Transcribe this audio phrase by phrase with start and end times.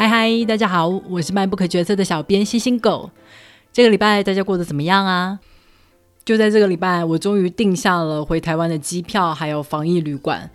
[0.00, 3.10] 嗨嗨，大家好，我是卖不可决策的小编星星狗。
[3.72, 5.40] 这个礼拜大家过得怎么样啊？
[6.24, 10.48] 就在这个礼拜，我终于订下了回台湾的机票，还有防疫旅馆。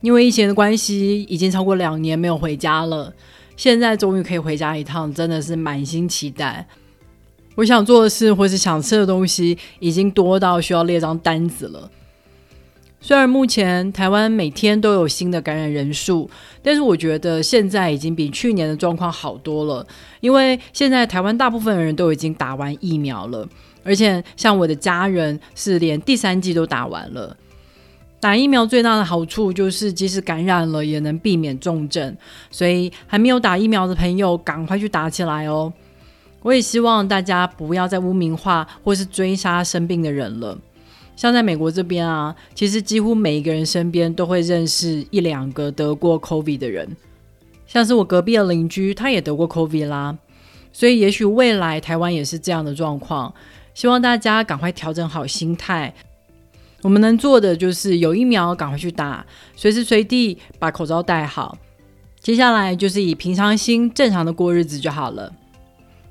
[0.00, 3.14] 因为疫情的关系，已经超过两年没有回家了，
[3.56, 6.66] 现在终于可以回家一趟，真的是满心期待。
[7.54, 11.88] 我想做的事或是想吃的东西，已经多到需要列张单子了。
[13.00, 16.28] 虽然目前台湾每天都有新的感染人数，
[16.62, 19.86] 但是我觉得现在已经比去年的状况好多了。
[20.20, 23.48] 因为现在台湾大部分人都已经打完疫苗了，
[23.84, 27.36] 而且像我的家人是连第三剂都打完了。
[28.20, 32.16] 打疫苗最大的好处就是，即使感染了也能避免重症。
[32.50, 35.72] 所以还没有打疫苗的朋友，赶快去打起来哦！
[36.42, 40.58] 我也希望大家不要再污名化或是追杀生病的人了。
[41.18, 46.96] 像在美国这边啊，其实几乎每一个人身边都会认识一两个得过 COVID 的人，
[47.66, 50.16] 像是我隔壁的邻居，他也得过 COVID 啦。
[50.72, 53.34] 所以也许未来台湾也是这样的状况。
[53.74, 55.92] 希望大家赶快调整好心态。
[56.82, 61.58] 我们能做的就是有疫苗赶快去打，随时随地把口罩戴好。
[62.20, 65.32] 接下来就是以平常心正常的过日子就好了。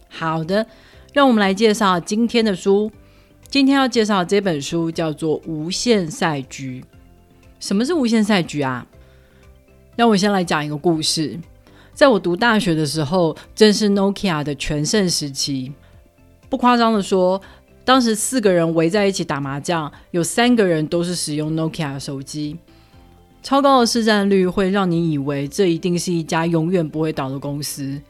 [0.09, 0.67] 好的，
[1.13, 2.91] 让我们来介绍今天的书。
[3.49, 6.81] 今天要介绍这本书叫做《无限赛局》。
[7.61, 8.85] 什么是无限赛局啊？
[9.95, 11.39] 让我先来讲一个故事。
[11.93, 15.71] 在我读大学的时候，正是 Nokia 的全盛时期。
[16.49, 17.41] 不夸张的说，
[17.85, 22.57] 当时四个人围在一起打麻将，有三个人都是使用 Nokia 手机。
[23.41, 28.01] 超高的市占率会让你以为这一定是一家永远不会倒的公司。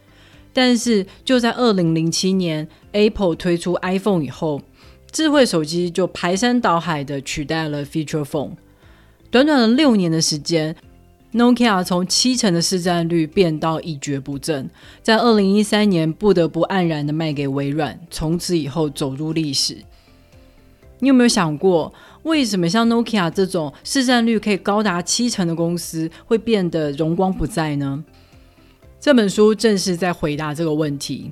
[0.51, 4.59] 但是就在二零零七年，Apple 推出 iPhone 以后。
[5.17, 8.51] 智慧手机就排山倒海的取代了 Feature Phone，
[9.31, 10.75] 短短的六年的时间
[11.33, 14.69] ，Nokia 从七成的市占率变到一蹶不振，
[15.01, 19.77] 在二零一三年不得不黯然的卖给微软，从此以后走入历史。
[20.99, 21.91] 你有没有想过，
[22.21, 28.03] 为什么像 Nokia 这种市占率可以高达七成的公司会变得荣光不再呢？
[28.99, 31.31] 这本书正是在回答这个问题。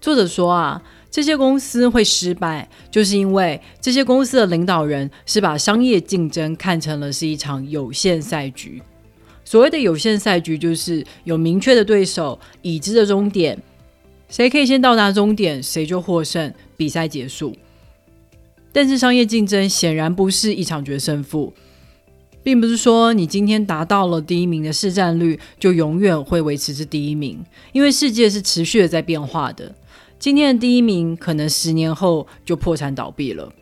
[0.00, 0.82] 作者说啊。
[1.14, 8.82] 这些公司会失败，就是因为这些公司的领导人是把商业竞争看成了是一场有限赛局。
[9.44, 13.56] 所谓的有限赛局，就是有明确的对手，已知的终点，
[14.28, 17.54] 谁可以先到达终点，谁就获胜，比赛结束。
[18.72, 21.54] 但是商业竞争显然不是一场决胜负，
[22.42, 27.38] 并不是说你今天达到了第一名的市占率，就永远会维持是第一名，
[27.70, 29.72] 因为世界是持续的在变化的。
[30.24, 33.52] 今天的第一名可能十年后就破产倒闭了，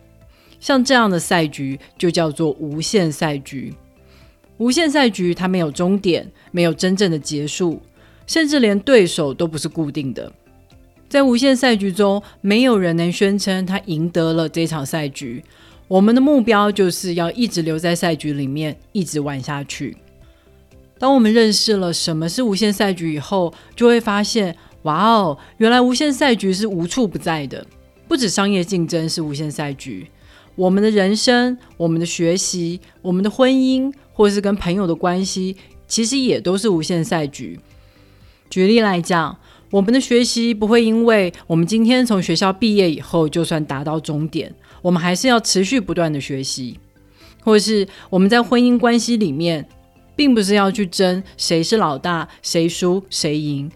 [0.61, 3.73] 像这样的赛局就叫做无限赛局。
[4.59, 7.81] 无限赛局它没有终点，没有真正的结束，
[8.25, 10.31] 甚至连对手都不是固定的。
[11.09, 15.43] 在无限赛局中，没有人能宣称他赢得了这场赛局。
[15.89, 19.97] 我们的目标就是要一直留在赛局里面，一直玩下去。
[20.97, 24.55] 当我们认识了什么是无限赛局以后，就会发现。
[24.83, 27.65] 哇哦，原来无限赛局是无处不在的，
[28.07, 30.07] 不止商业竞争是无限赛局，
[30.55, 35.55] 我们的人生、我们的学习、我们的婚姻，或是跟朋友的关系，
[35.87, 37.59] 其实也都是无限赛局。
[38.49, 39.37] 举例来讲，
[39.71, 46.77] 我们的学习不会因为我们今天从学校毕业以后就算达到终点，我们还是要持续不断的学习，
[47.41, 49.67] 或是我们在婚姻关系里面，
[50.15, 53.71] 并不是要去争谁是老大，谁输谁赢。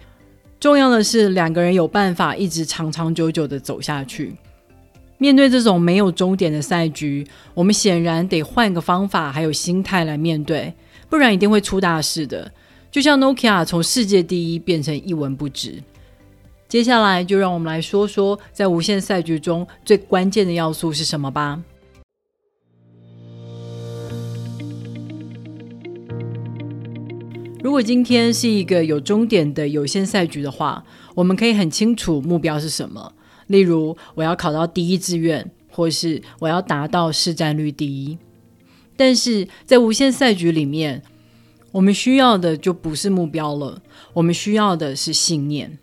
[0.59, 4.35] 重要的是，两个人有办法一直长长久久的走下去。
[5.19, 10.73] 面对这种没有终点的赛局，我们显然得换个方法，还有心态来面对，
[11.09, 12.51] 不然一定会出大事的。
[12.91, 15.81] 就像 Nokia 从世界第一变成一文不值。
[16.67, 21.59] 接下来就让我们来说说，在无限赛局中最关键的要素是什么吧。
[27.67, 33.11] 如果今天是一个有终点的有限赛局的话，我们可以很清楚目标是什么。
[33.47, 38.17] 例如，我要考到第一志愿，或是我要达到市占率第一。
[38.95, 41.03] 但是在无限赛局里面，
[41.73, 43.81] 我们需要的就不是目标了，
[44.13, 45.77] 我们需要的是信念。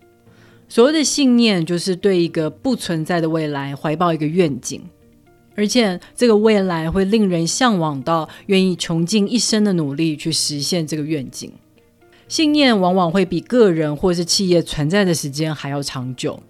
[0.66, 4.81] 所谓的信念，就是对一个不存在的未来怀抱一个愿景，
[5.54, 11.52] 而且这个未来会令人向往到愿意穷尽一生的努力去实现这个愿景。
[12.29, 16.41] 信念往往会比个人或是企业存在的时间还要长久。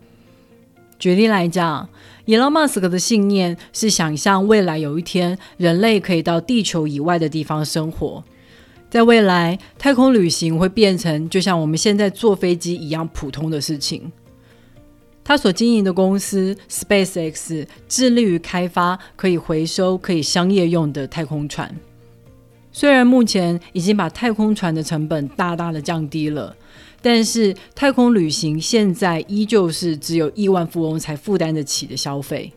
[0.99, 1.89] 举例来讲，
[2.25, 8.25] 伊隆马斯克的信念是想象未来有一天人类可以到地球以外的地方生活。
[8.89, 14.11] 在未来，太空旅行会变成就像我们现在坐飞机一样普通的事情。
[15.25, 21.75] 他所经营的公司 SpaceX 致力于开发可以回收、可以商业用的太空船。
[22.77, 26.55] 虽然目前已经把太空船的成本大大的降低了，
[27.01, 32.53] 但是太空旅行现在依旧是只有亿万富翁才负担得起的消费。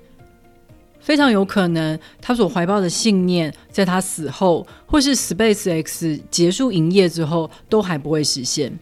[0.99, 8.77] 非常有可能，他所怀抱的信念，在他死后，或是 SpaceX 结束营业之后，都还不会实现。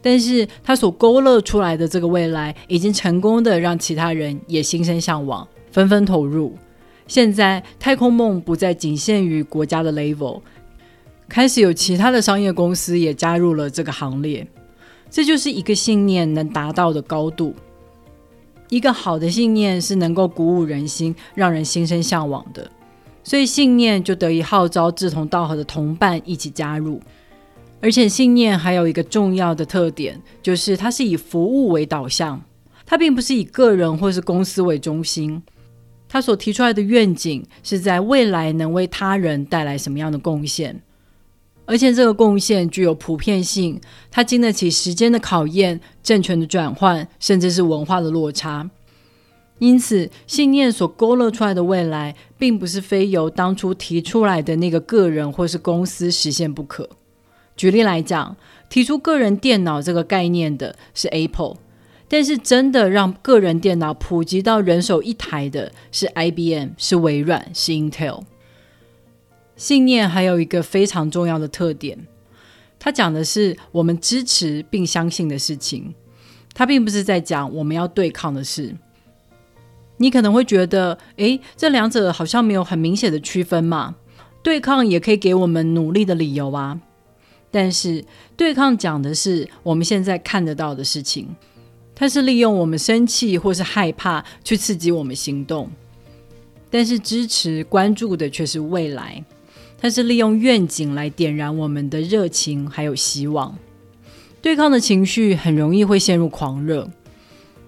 [0.00, 6.56] 但是他所勾勒出来的这个未来，已经成功的让其他人也心生向往，纷纷投入。
[7.06, 10.40] 现在太空梦不再仅限于国家的 level，
[11.28, 14.46] 开始有其他的商业公司也加入了这个行列。
[15.10, 17.54] 这就是一个信念能达到的高度。
[18.70, 22.68] 一个好的信念是能够鼓舞人心，让人心生向往的，
[23.22, 27.00] 所以信念就得以号召志同道合的同伴一起加入。
[27.80, 32.42] 而且信念还有一个重要的特点，就是它是以服务为导向，
[32.86, 35.40] 它并不是以个人或是公司为中心。
[36.14, 40.80] 他所提出来的愿景是在未来能为他人带来什么样的贡献，
[41.64, 43.80] 而且这个贡献具有普遍性，
[44.12, 48.70] 它经得起时间的考验、政权的转换，甚至是文化的落差。
[49.58, 56.88] 因此，信念所勾勒出来的未来，并不是非由当初提出来的那个个人或是公司实现不可。
[57.56, 58.36] 举例来讲，
[58.70, 61.56] 提出个人电脑这个概念的是 Apple，
[62.08, 68.22] 但是真的让个人电脑普及到人手一台的是 IBM，是微软，是 Intel。
[69.56, 72.06] 信念还有一个非常重要的特点，
[72.78, 75.94] 它讲的是我们支持并相信的事情，
[76.52, 78.76] 它并不是在讲我们要对抗的事。
[79.96, 83.94] 你可能会觉得，诶，这两者好像没有很明显的区分嘛？
[84.42, 86.80] 对抗也可以给我们努力的理由啊。
[87.50, 88.04] 但是
[88.36, 91.28] 对抗讲的是我们现在看得到的事情，
[91.94, 95.66] 它是利用我们生气或是害怕去刺激我们行动；
[96.70, 99.24] 但是支持关注的却是未来，
[99.78, 103.56] 它是利用愿景来点燃我们的热情还有希望。
[104.42, 106.90] 对抗的情绪很容易会陷入狂热，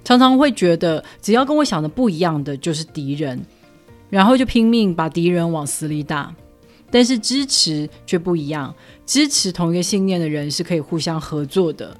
[0.05, 3.41] 常常会觉得只要跟我想的不一样的就是敌人，
[4.11, 6.35] 然后就拼命把敌人往死里打。
[6.91, 8.75] 但是支持却不一样，
[9.05, 11.97] 支持同一个信念的人是可以互相合作的，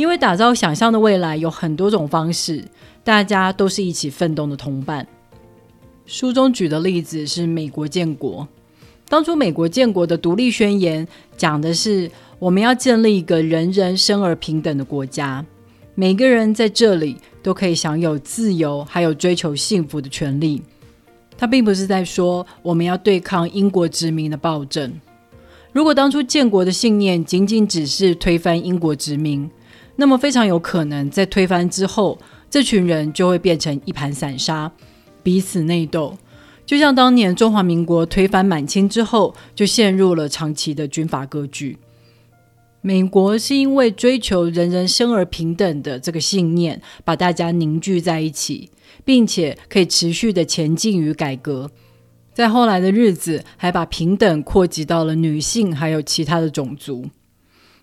[0.00, 2.64] 因为打造想象的未来有很多种方式，
[3.04, 5.06] 大家都是一起奋斗的同伴。
[6.06, 8.48] 书中举的例子是美国建国，
[9.10, 11.06] 当初美国建国的独立宣言
[11.36, 15.44] 讲的是我们要建立一个人人生而平等的国家，
[15.94, 20.62] 每个人在这里都可以享有自由，还有追求幸福的权利。
[21.36, 24.98] 他并不是在说我们要对抗英国殖民的暴政。
[25.72, 29.48] 如果当初建国的信念仅仅只是推翻英国殖民，
[30.00, 32.18] 那么非常有可能在推翻之后，
[32.48, 34.72] 这群人就会变成一盘散沙，
[35.22, 36.16] 彼此内斗。
[36.64, 41.76] 就像当年中华民国推翻满清之后，就陷入了长期的军阀割据。
[42.80, 48.70] 美国是因为追求人人生而平等的这个信念，把大家凝聚在一起。
[49.02, 51.70] 并且可以持续的前进与改革，
[52.34, 57.08] 在后来的日子还把平等扩及到了女性还有其他的种族。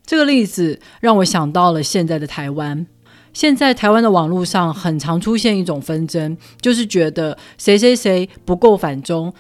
[0.08, 2.88] 这个例子让我想到了现在的台湾。
[3.34, 9.32] 现在台湾的网络上很常出现一种纷争，就是觉得谁谁谁不够反中，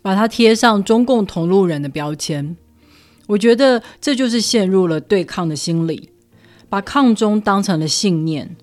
[0.00, 2.56] 把他贴上中共同路人的标签。
[3.26, 6.10] 我觉得这就是陷入了对抗的心理，
[6.68, 8.54] 把抗中当成了信念。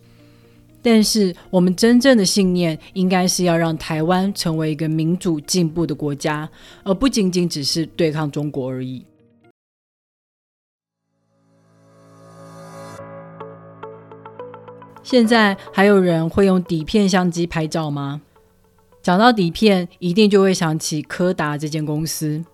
[0.82, 6.50] 但是，我们真正的信念应该是要让台湾成为一个民主进步的国家，
[6.84, 9.04] 而不仅仅只是对抗中国而已。
[15.10, 18.22] 现在还有人会用底片相机拍照吗？
[19.02, 22.46] 讲到底片，一定就会想起柯达这间公司。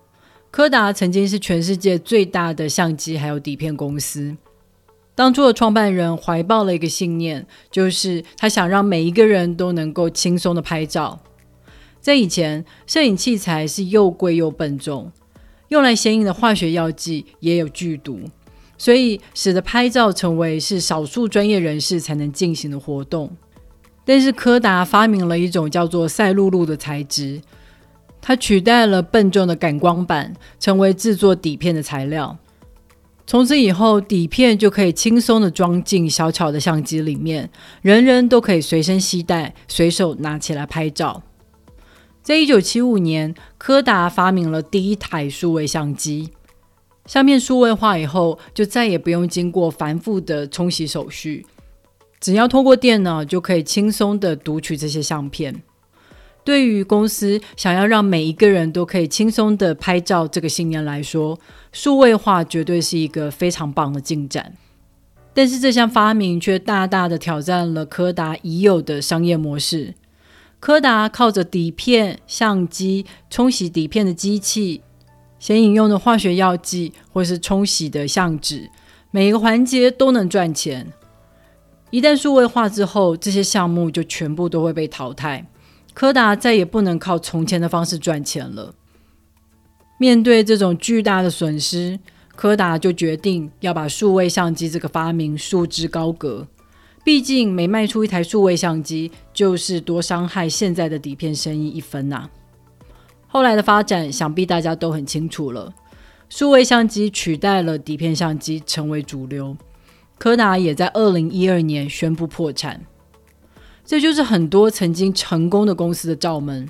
[0.50, 4.34] 柯达曾经是全世界最大的相机还有底片公司。
[5.14, 11.20] 当初的创办人怀抱了一个信念，就是他想让每一个人都能够轻松的拍照。
[12.00, 15.12] 在以前，摄影器材是又贵又笨重，
[15.68, 18.20] 用来显影的化学药剂也有剧毒，
[18.78, 23.34] 所以使得拍照成为是少数专业人士才能进行的活动。
[24.04, 27.40] 但是柯达发明了一种叫做赛璐璐的材质，
[28.20, 32.38] 它取代了笨重的感光板，成为制作底片的材料。
[33.26, 37.50] 从此以后，底片就可以轻松的装进小巧的相机里面，
[37.82, 41.24] 人人都可以随身携带，随手拿起来拍照。
[42.22, 46.30] 在一九七五年，柯达发明了第一台数位相机，
[47.06, 51.46] 相片数位化以后，就再也不用经过繁复的冲洗手续，
[52.20, 55.62] 只要通过电脑就可以轻松的读取这些相片。
[56.44, 61.38] 对于公司想要让每一个人都可以轻松的拍照这个信念来说，
[61.72, 64.54] 数位化绝对是一个非常棒的进展。
[65.34, 69.94] 但是这项发明却大大的挑战了柯达已有的商业模式。
[70.58, 74.82] 柯达靠着底片、相机、冲洗底片的机器。
[75.46, 78.68] 显影用的化学药剂，或是冲洗的相纸，
[79.12, 80.92] 每一个环节都能赚钱。
[81.90, 85.46] 一旦数位化之后，这些项目就全部都会被淘汰。
[85.94, 88.74] 柯达再也不能靠从前的方式赚钱了。
[89.98, 92.00] 面对这种巨大的损失，
[92.34, 96.48] 柯达就决定要把数位相机这个发明束之高阁。
[97.04, 102.28] 毕竟每卖出一台数位相机，就是多伤害现在的底片生意一分呐。
[103.36, 105.70] 后来的发展，想必大家都很清楚了。
[106.30, 109.54] 数位相机取代了底片相机，成为主流。
[110.16, 112.80] 柯达也在二零一二年宣布破产。
[113.84, 116.66] 这就是很多曾经成功的公司的罩门。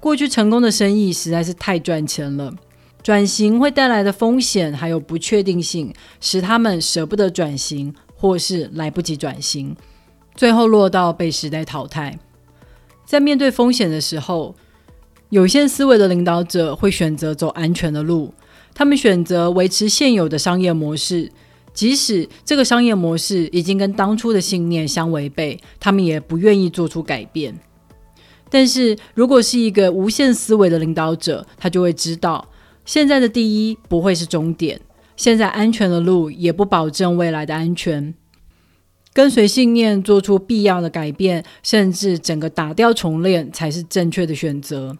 [0.00, 2.50] 过去成功的生意实在是太赚钱了，
[3.02, 9.76] 转型会带来的风险还有不确定性，使他们舍不得转型，或是来不及转型，
[10.34, 12.18] 最后落到被时代淘汰。
[13.04, 14.54] 在面对风险的时候，
[15.30, 18.34] 有限思维的领导者会选择走安全的路，
[18.74, 21.30] 他们选择维持现有的商业模式，
[21.72, 27.54] 即使这个商业模式已经跟当初的信念相违背，他们也不愿意做出改变。
[28.50, 32.48] 但是如果是一个无限思维的领导者，他就会知道，
[32.84, 34.80] 现在的第一不会是终点，
[35.16, 38.12] 现在安全的路也不保证未来的安全。
[39.12, 44.98] 跟随信念，做出必要的改变，甚至整个打掉重练，才是正确的选择。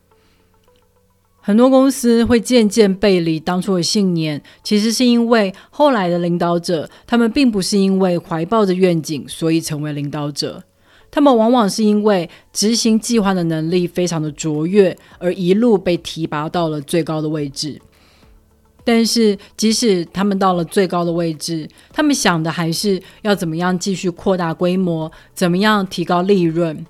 [1.42, 10.62] 很多公司会渐渐背离当初的信念，其实是因为后来的领导者，他们并不是因为怀抱着愿景所以成为领导者，
[11.10, 17.80] 他们往往是因为执行计划的能力非常的卓越，而一路被提拔到了最高的位置。
[18.84, 26.86] 但是，即使他们到了最高的位置，他们想的还是要怎么样继续扩大规模，怎么样提高利润。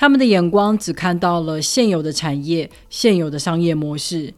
[0.00, 4.32] 他们的眼光只看到了现有的产业、现有的商业模式，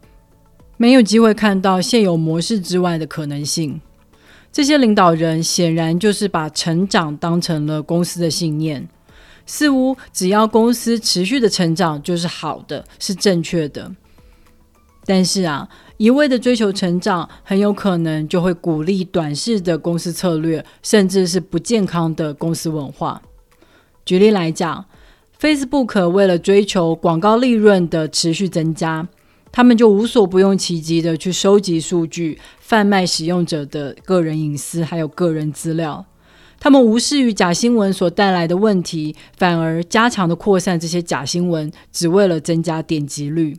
[0.77, 3.81] 没有机会看到现有模式之外的可能性。
[4.51, 8.89] 这些领导人显然就是把成长当成了公司的信念，
[9.47, 13.89] 似乎只要公司持续的成长就是好的、是正确的。
[15.07, 23.23] 但是啊，一味的追求成长，很有可能就会鼓励短视的公司策略，甚至是不健康的公司文化。
[24.05, 24.85] 举例来讲。
[25.43, 29.09] Facebook 为了追求广告利润的持续增加，
[29.51, 36.07] 他们就无所不用其极的去收集数据，贩卖使用者的个人隐私还有个人资料。
[36.61, 43.59] 他们无视于假新闻所带来的问题，反而加强的扩散这些假新闻，只为了增加点击率。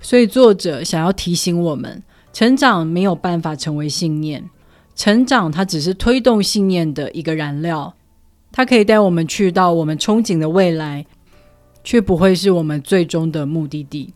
[0.00, 4.48] 所以作者想要提醒我们：成长没有办法成为信念，
[4.94, 7.92] 成长它只是推动信念的一个燃料。
[8.56, 11.04] 它可以带我们去到我们憧憬的未来，
[11.84, 14.14] 却不会是我们最终的目的地。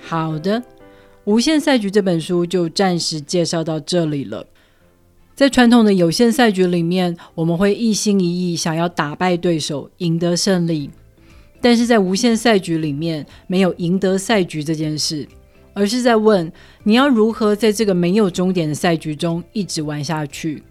[0.00, 0.60] 好的，
[1.22, 4.44] 《无限赛局》这本书就暂时介绍到这里了。
[5.36, 10.90] 在传统的有限赛局里面，我们会一心一意想要打败对手，赢得胜利；
[11.60, 15.28] 但是在无限赛局里面，没有赢得赛局这件事。
[15.72, 16.50] 而是在问
[16.82, 20.62] 你要如何在这个没有终点的赛局中一直玩下去。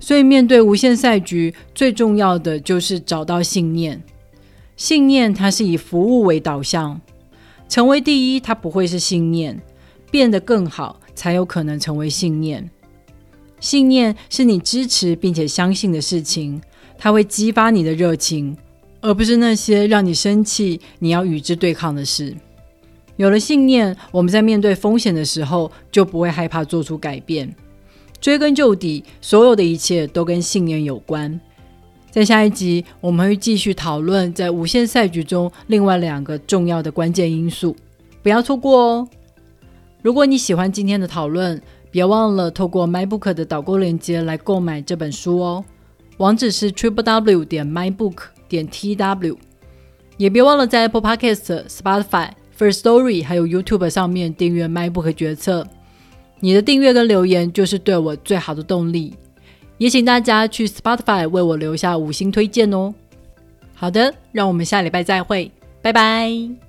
[0.00, 4.00] 所以，面对无限赛局，最重要的就是找到信念。
[4.76, 7.00] 信念它是以服务为导向，
[7.68, 9.56] 成为第一，它不会是信念；
[10.08, 12.70] 变得更好，才有可能成为信念。
[13.58, 16.62] 信念是你支持并且相信的事情，
[16.96, 18.56] 它会激发你的热情，
[19.00, 22.32] 而不是那些让你生气、你要与之对抗的事。
[23.18, 27.52] 有了信念，我们在面对风险的时候就不会害怕做出改变。
[28.20, 31.40] 追根究底，所有的一切都跟信念有关。
[32.12, 37.74] 在下一集，我们会继续讨论在无限赛局中另外两个重要的关键因素，
[38.22, 39.08] 不要错过哦。
[40.00, 41.60] 如果你喜欢今天的讨论，
[41.90, 45.64] 别忘了透过 MyBook 的导购链接来购买这本书哦。
[46.18, 49.36] 网址是 triple w 点 mybook 点 tw，
[50.16, 52.30] 也别忘了在 Apple Podcast、Spotify。
[52.58, 55.62] First Story 还有 YouTube 上面订阅《迈步和决策》，
[56.40, 59.14] 你的订阅跟留言就是对我最好的动力。
[59.76, 62.92] 也请大家去 Spotify 为我留下五星推荐哦。
[63.74, 66.67] 好的，让我们下礼拜再会，拜拜。